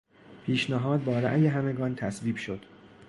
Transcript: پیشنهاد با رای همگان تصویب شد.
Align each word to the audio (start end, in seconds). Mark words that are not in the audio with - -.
پیشنهاد 0.45 1.03
با 1.03 1.19
رای 1.19 1.47
همگان 1.47 1.95
تصویب 1.95 2.35
شد. 2.35 2.65